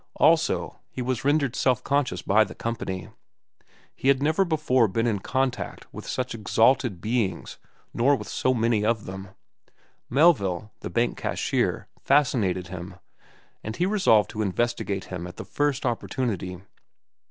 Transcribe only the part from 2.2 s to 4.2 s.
by the company. He had